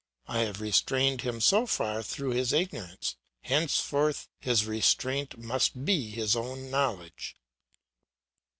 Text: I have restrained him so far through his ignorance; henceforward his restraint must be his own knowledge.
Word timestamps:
I 0.27 0.39
have 0.39 0.61
restrained 0.61 1.21
him 1.21 1.39
so 1.39 1.67
far 1.67 2.01
through 2.01 2.31
his 2.31 2.53
ignorance; 2.53 3.17
henceforward 3.41 4.15
his 4.39 4.65
restraint 4.65 5.37
must 5.37 5.85
be 5.85 6.09
his 6.09 6.35
own 6.35 6.71
knowledge. 6.71 7.35